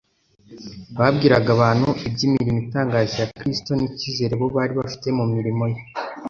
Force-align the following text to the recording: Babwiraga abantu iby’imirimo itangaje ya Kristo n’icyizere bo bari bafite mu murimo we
Babwiraga 0.97 1.49
abantu 1.57 1.89
iby’imirimo 2.07 2.59
itangaje 2.65 3.15
ya 3.21 3.31
Kristo 3.37 3.71
n’icyizere 3.75 4.33
bo 4.41 4.47
bari 4.55 4.73
bafite 4.79 5.07
mu 5.17 5.25
murimo 5.33 5.63
we 5.71 5.77